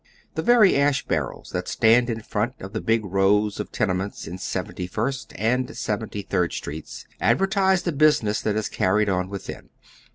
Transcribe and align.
The 0.33 0.41
very 0.41 0.75
ash 0.75 1.05
baiTels 1.05 1.53
tiiat 1.53 1.67
stand 1.67 2.09
in 2.09 2.21
front 2.23 2.55
of 2.59 2.73
the 2.73 2.81
big 2.81 3.05
rows 3.05 3.59
of 3.59 3.71
tenements 3.71 4.25
in 4.25 4.39
Seventy 4.39 4.87
first 4.87 5.31
and 5.35 5.77
Seventy 5.77 6.23
third 6.23 6.53
Streets 6.53 7.05
advertise 7.19 7.83
the 7.83 7.91
business 7.91 8.41
that 8.41 8.55
is 8.55 8.67
carried 8.67 9.09
on 9.09 9.29
within. 9.29 9.69